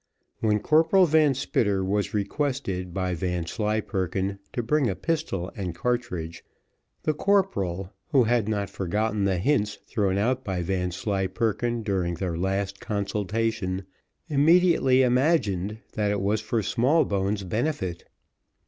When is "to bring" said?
4.51-4.89